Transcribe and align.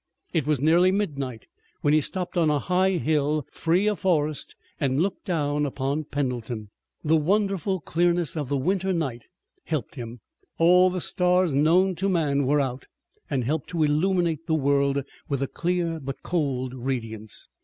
It 0.33 0.47
was 0.47 0.59
nearly 0.59 0.91
midnight 0.91 1.45
when 1.81 1.93
he 1.93 2.01
stopped 2.01 2.35
on 2.35 2.49
a 2.49 2.57
high 2.57 2.93
hill, 2.93 3.45
free 3.51 3.85
of 3.85 3.99
forest, 3.99 4.55
and 4.79 4.99
looked 4.99 5.25
down 5.25 5.63
upon 5.63 6.05
Pendleton. 6.05 6.71
The 7.03 7.17
wonderful 7.17 7.81
clearness 7.81 8.35
of 8.35 8.49
the 8.49 8.57
winter 8.57 8.93
night 8.93 9.25
helped 9.65 9.93
him. 9.93 10.19
All 10.57 10.89
the 10.89 11.01
stars 11.01 11.53
known 11.53 11.93
to 11.97 12.09
man 12.09 12.47
were 12.47 12.59
out, 12.59 12.87
and 13.29 13.43
helped 13.43 13.69
to 13.69 13.83
illuminate 13.83 14.47
the 14.47 14.55
world 14.55 15.03
with 15.29 15.43
a 15.43 15.47
clear 15.47 15.99
but 15.99 16.23
cold 16.23 16.73
radiance. 16.73 17.47